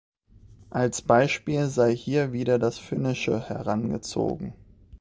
Als 0.71 1.03
Beispiel 1.03 1.67
sei 1.67 1.95
hier 1.95 2.33
wieder 2.33 2.57
das 2.57 2.79
Finnische 2.79 3.39
herangezogen. 3.47 4.55